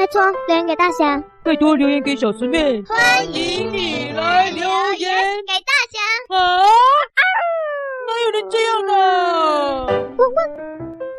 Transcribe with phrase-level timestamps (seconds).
[0.00, 4.62] 拜托留言给大侠，拜托留言给小师妹，欢迎你来留
[4.94, 5.12] 言
[5.46, 6.00] 给大侠。
[6.34, 6.56] 啊？
[8.08, 9.86] 哪有人这样呢？
[10.16, 10.38] 汪汪！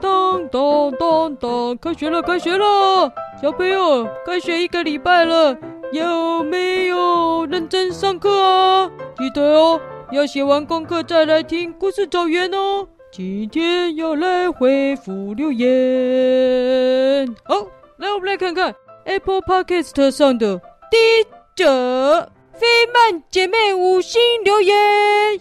[0.00, 3.12] 当当当当，开学了，开学了，
[3.42, 5.54] 小朋友，开学一个礼拜了，
[5.92, 8.90] 有没有认真上课啊？
[9.18, 9.78] 记得哦，
[10.12, 12.88] 要写完功课再来听故事找源哦。
[13.12, 17.66] 今天要来回复留言，好，
[18.02, 18.74] 来我们来看看
[19.04, 20.60] Apple Podcast 上的
[20.90, 21.24] 第一
[21.54, 24.74] 者菲曼姐妹五星留言，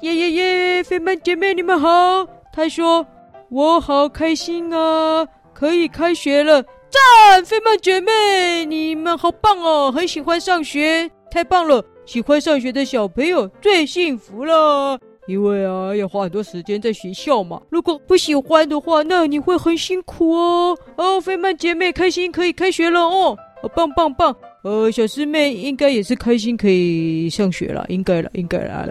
[0.01, 0.83] 耶耶耶！
[0.83, 3.03] 菲曼姐妹你们好，她说
[3.49, 7.43] 我好开心啊，可以开学了，赞！
[7.43, 11.83] 菲曼姐妹你们好棒哦，很喜欢上学，太棒了！
[12.05, 14.99] 喜欢上学的小朋友最幸福了。
[15.27, 17.61] 因为啊，要花很多时间在学校嘛。
[17.69, 20.77] 如果不喜欢的话，那你会很辛苦哦。
[20.95, 24.35] 哦，菲曼姐妹开心可以开学了哦，哦棒棒棒。
[24.63, 28.87] 呃，小师妹应该也是开心可以上学了，应该了，应该了。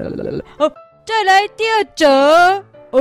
[0.58, 0.68] 好，
[1.04, 2.06] 再来第二则。
[2.90, 3.00] 呃，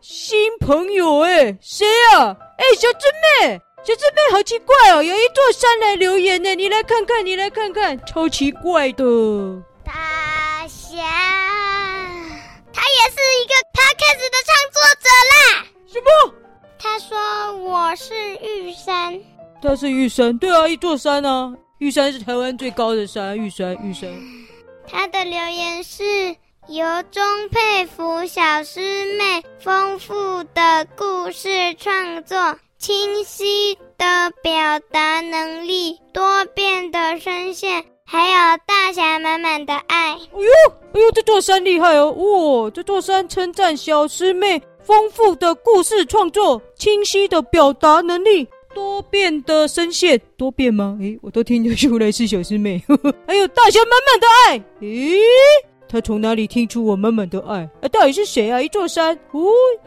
[0.00, 2.36] 新朋友哎，谁啊？
[2.58, 9.04] 哎，小师妹，小师妹好奇怪哦，有一座山来留言呢，你来看看，你来看看，超奇怪的。
[9.84, 11.31] 大侠。
[14.02, 15.34] 也是一个 podcast 的创作者啦。
[15.86, 16.34] 什么？
[16.78, 17.16] 他说
[17.58, 19.20] 我是玉山。
[19.62, 21.54] 他是玉山，对啊，一座山啊。
[21.78, 24.10] 玉山是台湾最高的山，玉山，玉山。
[24.88, 26.36] 他的留言是
[26.68, 37.84] 由衷佩服小师妹丰富的故事创作、清晰的表达能力、多变的声线。
[38.12, 40.12] 还有大侠满满的爱。
[40.12, 42.10] 哎呦，哎呦，这座山厉害哦！
[42.10, 50.20] 哇，这座山称赞小师妹丰富的故事创作、清晰的表达能力、多变的声线。
[50.36, 50.98] 多变吗？
[51.00, 52.78] 哎，我都听得出来是小师妹。
[52.86, 54.62] 呵呵，还有大侠满满的爱。
[54.86, 55.16] 咦，
[55.88, 57.66] 他从哪里听出我满满的爱？
[57.80, 58.60] 啊，到底是谁啊？
[58.60, 59.40] 一座山哦，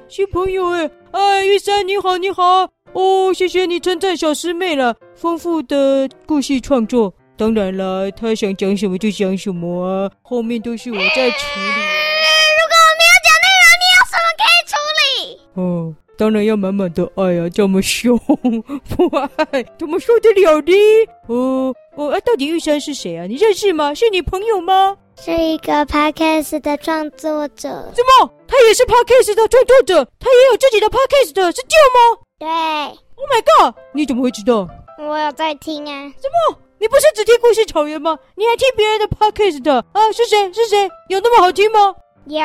[0.08, 7.14] 新朋友哎，哎，玉山你好，你好哦，谢谢你称赞小师妹了，丰富的故事创作。
[7.38, 11.22] 当然了，他想讲什么就讲什么啊，后面都是我在处理。
[11.22, 15.40] 如果我没有讲内容，你有什么可以处理？
[15.56, 20.74] 哦，当然要满满的爱啊，这么凶，不爱怎么受得了呢？
[21.28, 23.26] 哦哦，啊，到底玉山是谁啊？
[23.26, 23.94] 你认识吗？
[23.94, 24.96] 是你朋友吗？
[25.22, 27.92] 是一个 podcast 的创作者。
[27.94, 28.34] 怎么？
[28.48, 30.06] 他也是 podcast 的创作者？
[30.20, 31.52] 他也有自己的 podcast，是这样
[31.94, 32.18] 吗？
[32.40, 32.48] 对。
[33.18, 33.76] Oh my god！
[33.94, 34.68] 你怎么会知道？
[35.00, 36.14] 我有在听啊。
[36.22, 36.60] 怎么？
[36.86, 38.16] 你不是只听故事草原吗？
[38.36, 40.12] 你还听别人的 podcast 的啊？
[40.12, 40.54] 是谁？
[40.54, 40.88] 是谁？
[41.10, 41.96] 有那么好听吗？
[42.28, 42.40] 有，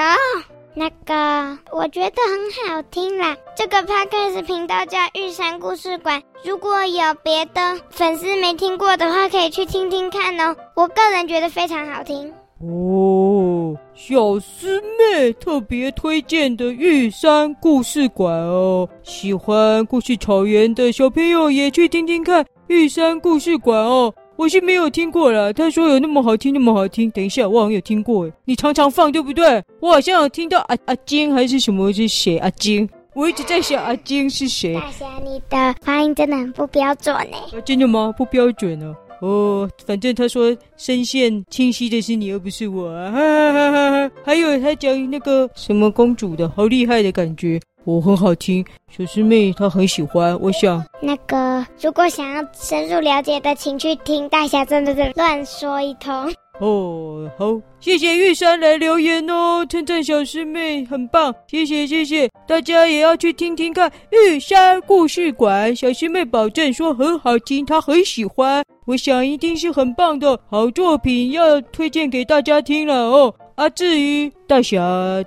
[0.72, 3.36] 那个我觉得很好听啦。
[3.54, 10.56] 这个 podcast 频道叫玉山故事馆，如果有别的粉丝没听过的话，可以去听听看哦。
[10.74, 13.76] 我个人觉得非常好听哦。
[13.94, 24.10] 小师妹特别推荐的玉山故事馆哦，喜欢故事草原的小朋友也去听听看玉山故事馆哦。
[24.40, 27.10] 我是没有听过啦，他说有那么好听，那么好听。
[27.10, 29.62] 等一下，我好像有听过诶，你常常放对不对？
[29.80, 32.38] 我好像有听到阿阿金还是什么是谁？
[32.38, 34.72] 阿金，我一直在想阿金是谁。
[34.76, 37.36] 大侠，你的发音真的很不标准呢。
[37.52, 38.14] 啊，真的吗？
[38.16, 38.96] 不标准呢？
[39.20, 43.12] 哦，反正他说声线清晰的是你，而不是我啊。
[43.12, 44.14] 哈哈哈哈哈。
[44.24, 47.60] 还有他讲那个什么公主的，好厉害的感觉。
[47.84, 50.38] 我、哦、很好听，小师妹她很喜欢。
[50.40, 56.32] 我想那个，如果想要深入了解的，请去听大侠真的是乱说一通。
[56.58, 73.34] 哦，好，谢谢玉山来留言哦，称赞小师妹很棒，谢谢谢谢，大家也要去听听看玉山故事馆，小师妹保证说很好听，她很喜欢，我想一定是很棒的好作品，要推荐给大家听了哦。
[73.60, 74.78] 啊，至于大侠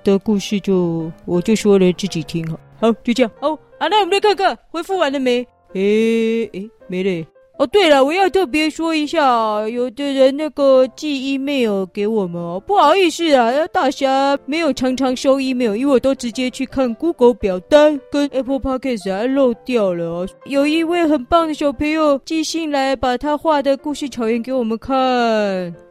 [0.02, 3.30] 的故事就，我就说了自己听好，好，就这样。
[3.40, 5.46] 好，啊，那我们来看看回复完了没？
[5.74, 7.24] 诶诶，没嘞。
[7.58, 9.20] 哦，对了，我要特别说一下，
[9.68, 20.28] 有的人那个寄 email 给我们哦，不好意思啊，大侠没有常常收 email，因为我都直接去看 Google 表单跟 Apple Podcast 啊，漏掉了哦。
[20.46, 24.92] 有一位很棒的小朋友寄信来，把他画的故事草原给我们看，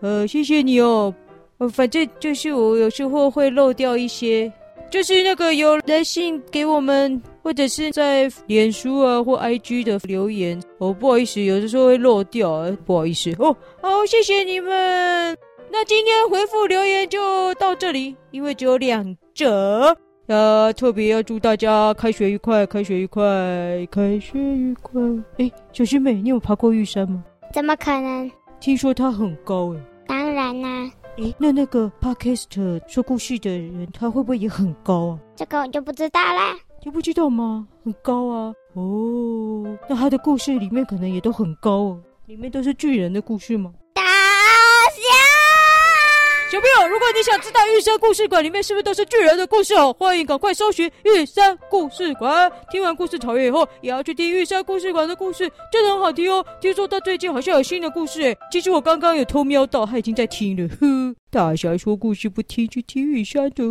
[0.01, 1.15] 呃，谢谢你哦。
[1.73, 4.51] 反正就是我有时候会漏掉一些，
[4.89, 13.55] 就是那个有来信给我们，或者是在脸书啊或 IG 的留言哦，不好意思，有的时候会漏掉，不好意思哦。
[13.81, 15.37] 好，谢谢你们。
[15.71, 19.95] 那今天回复留言就到这里，因为只有两折。
[20.27, 23.23] 呃，特别要祝大家开学愉快，开学愉快，
[23.91, 25.01] 开学愉快。
[25.37, 27.23] 哎，小师妹，你有爬过玉山吗？
[27.51, 28.31] 怎么可能？
[28.59, 29.79] 听说它很高哎。
[30.07, 30.89] 当然啦。
[31.17, 35.19] 哎，那那个 Podcast 说故事的人，他会不会也很高啊？
[35.35, 36.55] 这个我就不知道啦。
[36.83, 37.67] 你不知道吗？
[37.83, 38.53] 很高啊。
[38.73, 42.01] 哦，那他的故事里面可能也都很高哦。
[42.25, 43.71] 里面都是巨人的故事吗？
[46.53, 52.51] 小朋友，如果你想知道玉山故事馆里面是不是都是巨人的故事哦，欢迎赶快搜寻玉山故事馆。
[52.69, 56.45] 听完故事草原以后，也要去听玉山故事馆的故事，真的很好听哦。
[56.61, 60.69] 听说他最近好像有新的故事诶，其实我刚刚有偷瞄到，他已经在听了。
[60.79, 63.63] 呵，大侠说故事不听，去听玉山的。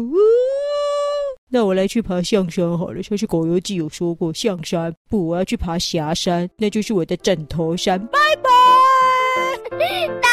[1.52, 7.96] 那我来去爬象山好了，像是《狗游记》有说过，象山不，我要去爬霞山，那就是我的枕头山。
[8.08, 8.50] 拜拜。